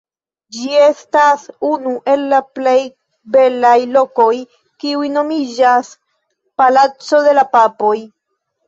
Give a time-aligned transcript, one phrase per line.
[0.55, 2.75] Ĝi estas unu el la plej
[3.37, 5.97] belaj lokoj kiuj nomiĝas
[6.65, 7.97] «Palaco de la Papoj».